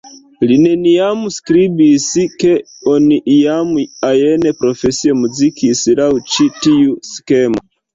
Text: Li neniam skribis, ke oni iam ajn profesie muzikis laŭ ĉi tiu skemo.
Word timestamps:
Li 0.51 0.55
neniam 0.61 1.21
skribis, 1.35 2.07
ke 2.45 2.55
oni 2.95 3.21
iam 3.37 3.77
ajn 4.13 4.51
profesie 4.65 5.19
muzikis 5.23 5.89
laŭ 6.03 6.13
ĉi 6.35 6.53
tiu 6.63 7.03
skemo. 7.17 7.69